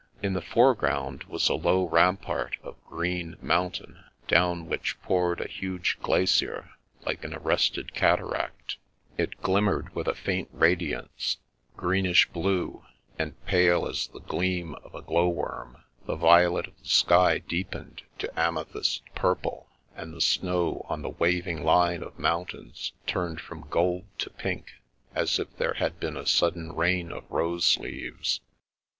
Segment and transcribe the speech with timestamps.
[0.23, 5.47] In the foreground was a low rampart of green moun tain, down which poured a
[5.47, 6.71] huge glacier
[7.05, 8.77] like an arrested cataract.
[9.19, 11.37] It glimmered with a faint ra 214 The Princess Passes diance,
[11.77, 12.85] greenish blue,
[13.19, 15.83] and pale as the gleam of a glow worm.
[16.07, 21.09] The violet of the sky deepened to ame thyst purple, and the snow on the
[21.09, 24.71] waving line of mountains turned fr(»n gold to pink,
[25.13, 28.41] as if there had been a sudden rain of rose leaves.